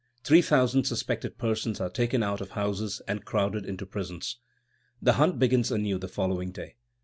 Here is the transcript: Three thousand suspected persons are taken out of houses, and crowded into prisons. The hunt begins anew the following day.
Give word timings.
Three 0.23 0.41
thousand 0.41 0.85
suspected 0.85 1.37
persons 1.37 1.79
are 1.79 1.91
taken 1.91 2.23
out 2.23 2.41
of 2.41 2.49
houses, 2.57 3.03
and 3.07 3.23
crowded 3.23 3.67
into 3.67 3.85
prisons. 3.85 4.37
The 4.99 5.13
hunt 5.21 5.37
begins 5.37 5.71
anew 5.71 5.99
the 5.99 6.07
following 6.07 6.49
day. 6.51 6.75